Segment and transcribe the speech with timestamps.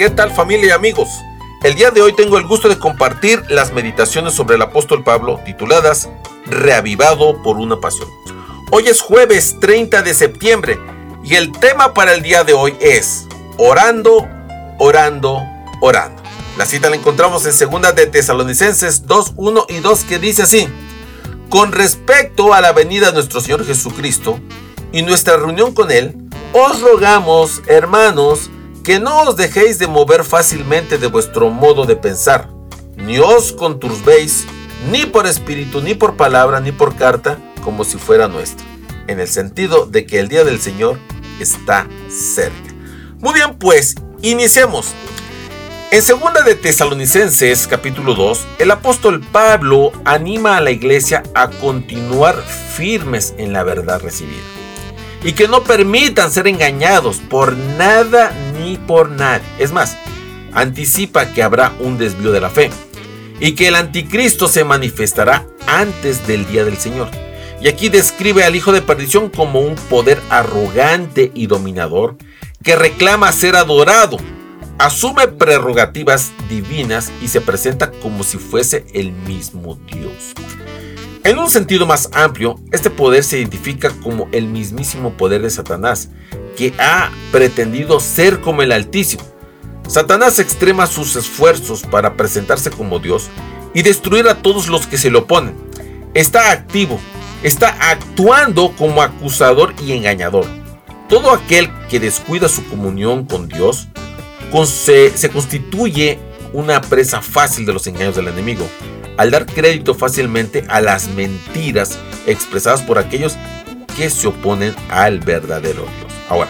[0.00, 1.10] ¿Qué tal familia y amigos?
[1.62, 5.38] El día de hoy tengo el gusto de compartir las meditaciones sobre el apóstol Pablo
[5.44, 6.08] tituladas
[6.46, 8.08] Reavivado por una pasión.
[8.70, 10.78] Hoy es jueves 30 de septiembre
[11.22, 13.26] y el tema para el día de hoy es
[13.58, 14.26] Orando,
[14.78, 15.42] orando,
[15.82, 16.22] orando.
[16.56, 20.66] La cita la encontramos en segunda de Tesalonicenses 2, 1 y 2 que dice así.
[21.50, 24.40] Con respecto a la venida de nuestro Señor Jesucristo
[24.92, 26.16] y nuestra reunión con Él,
[26.54, 28.48] os rogamos, hermanos,
[28.84, 32.48] que no os dejéis de mover fácilmente de vuestro modo de pensar,
[32.96, 34.46] ni os conturbéis,
[34.90, 38.64] ni por espíritu, ni por palabra, ni por carta, como si fuera nuestro,
[39.06, 40.98] en el sentido de que el día del Señor
[41.40, 42.74] está cerca.
[43.18, 44.92] Muy bien, pues, iniciemos.
[45.90, 52.36] En segunda de Tesalonicenses capítulo 2, el apóstol Pablo anima a la iglesia a continuar
[52.76, 54.60] firmes en la verdad recibida
[55.22, 59.46] y que no permitan ser engañados por nada ni por nadie.
[59.58, 59.96] Es más,
[60.52, 62.70] anticipa que habrá un desvío de la fe
[63.40, 67.10] y que el anticristo se manifestará antes del día del Señor.
[67.60, 72.16] Y aquí describe al hijo de perdición como un poder arrogante y dominador
[72.62, 74.18] que reclama ser adorado,
[74.78, 80.34] asume prerrogativas divinas y se presenta como si fuese el mismo Dios.
[81.22, 86.08] En un sentido más amplio, este poder se identifica como el mismísimo poder de Satanás,
[86.56, 89.22] que ha pretendido ser como el Altísimo.
[89.86, 93.28] Satanás extrema sus esfuerzos para presentarse como Dios
[93.74, 95.54] y destruir a todos los que se le oponen.
[96.14, 96.98] Está activo,
[97.42, 100.46] está actuando como acusador y engañador.
[101.10, 103.88] Todo aquel que descuida su comunión con Dios
[104.64, 106.18] se, se constituye
[106.54, 108.66] una presa fácil de los engaños del enemigo
[109.20, 113.36] al dar crédito fácilmente a las mentiras expresadas por aquellos
[113.94, 116.12] que se oponen al verdadero Dios.
[116.30, 116.48] Ahora,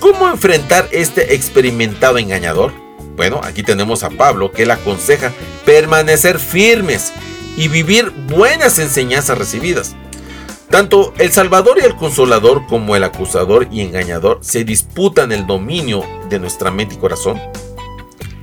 [0.00, 2.72] ¿cómo enfrentar este experimentado engañador?
[3.16, 5.30] Bueno, aquí tenemos a Pablo que le aconseja
[5.66, 7.12] permanecer firmes
[7.54, 9.94] y vivir buenas enseñanzas recibidas.
[10.70, 16.02] Tanto el Salvador y el Consolador como el acusador y engañador se disputan el dominio
[16.30, 17.38] de nuestra mente y corazón.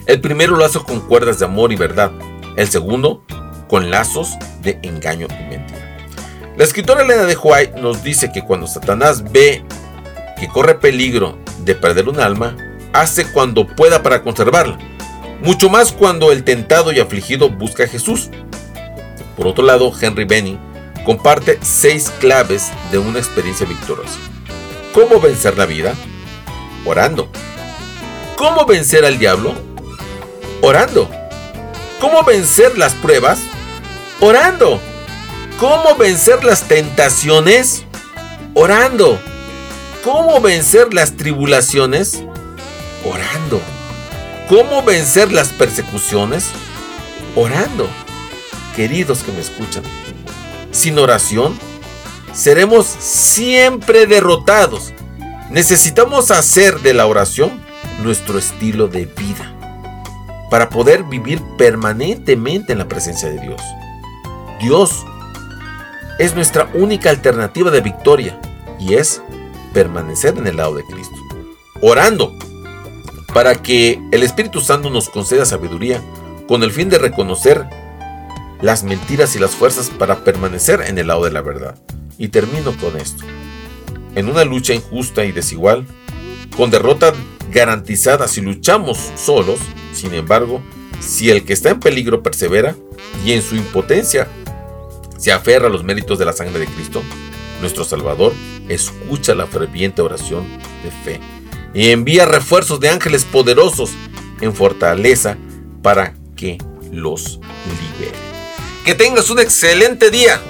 [0.06, 2.12] El primero lo hace con cuerdas de amor y verdad,
[2.58, 3.24] el segundo
[3.68, 5.98] con lazos de engaño y mentira.
[6.58, 9.64] La escritora Elena de White nos dice que cuando Satanás ve
[10.40, 12.56] que corre peligro de perder un alma,
[12.94, 14.78] hace cuando pueda para conservarla,
[15.42, 18.30] mucho más cuando el tentado y afligido busca a Jesús.
[19.36, 20.58] Por otro lado, Henry Benny
[21.04, 24.18] comparte seis claves de una experiencia victoriosa.
[24.94, 25.94] ¿Cómo vencer la vida?
[26.86, 27.30] Orando.
[28.38, 29.54] ¿Cómo vencer al diablo?
[30.62, 31.10] Orando.
[32.06, 33.40] ¿Cómo vencer las pruebas?
[34.20, 34.80] Orando.
[35.60, 37.84] ¿Cómo vencer las tentaciones?
[38.54, 39.20] Orando.
[40.04, 42.24] ¿Cómo vencer las tribulaciones?
[43.04, 43.60] Orando.
[44.48, 46.52] ¿Cómo vencer las persecuciones?
[47.36, 47.90] Orando.
[48.76, 49.82] Queridos que me escuchan,
[50.72, 51.58] sin oración
[52.36, 54.94] seremos siempre derrotados.
[55.50, 57.60] Necesitamos hacer de la oración
[58.04, 59.55] nuestro estilo de vida
[60.50, 63.62] para poder vivir permanentemente en la presencia de Dios.
[64.60, 65.06] Dios
[66.20, 68.40] es nuestra única alternativa de victoria
[68.80, 69.22] y es
[69.74, 71.16] permanecer en el lado de Cristo.
[71.82, 72.32] Orando
[73.34, 76.02] para que el Espíritu Santo nos conceda sabiduría
[76.48, 77.66] con el fin de reconocer
[78.62, 81.78] las mentiras y las fuerzas para permanecer en el lado de la verdad.
[82.18, 83.26] Y termino con esto.
[84.16, 85.86] En una lucha injusta y desigual,
[86.56, 87.14] con derrota
[87.52, 89.60] garantizada si luchamos solos,
[89.96, 90.62] sin embargo,
[91.00, 92.76] si el que está en peligro persevera
[93.26, 94.28] y en su impotencia
[95.18, 97.02] se aferra a los méritos de la sangre de Cristo,
[97.62, 98.34] nuestro Salvador
[98.68, 100.46] escucha la ferviente oración
[100.84, 101.20] de fe
[101.74, 103.92] y envía refuerzos de ángeles poderosos
[104.42, 105.38] en fortaleza
[105.82, 106.58] para que
[106.92, 107.40] los
[108.00, 108.18] libere.
[108.84, 110.42] Que tengas un excelente día.